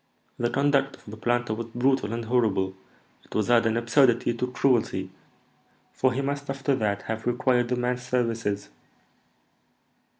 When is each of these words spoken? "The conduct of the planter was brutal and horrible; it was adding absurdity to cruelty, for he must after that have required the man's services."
"The 0.39 0.49
conduct 0.49 0.95
of 0.95 1.05
the 1.05 1.15
planter 1.15 1.53
was 1.53 1.67
brutal 1.75 2.11
and 2.11 2.25
horrible; 2.25 2.75
it 3.23 3.35
was 3.35 3.51
adding 3.51 3.77
absurdity 3.77 4.33
to 4.33 4.49
cruelty, 4.51 5.11
for 5.93 6.11
he 6.11 6.21
must 6.21 6.49
after 6.49 6.73
that 6.77 7.03
have 7.03 7.27
required 7.27 7.67
the 7.67 7.75
man's 7.75 8.01
services." 8.01 8.69